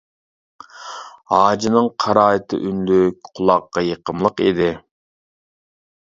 ھاجىنىڭ 1.33 1.89
قىرائىتى 2.03 2.59
ئۈنلۈك، 2.69 3.29
قۇلاققا 3.39 3.83
يېقىملىق 3.89 4.41
ئىدى. 4.47 4.71